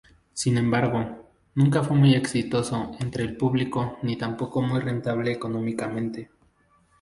[0.33, 6.31] Sin embargo, nunca fue muy exitoso entre el público ni tampoco muy rentable económicamente.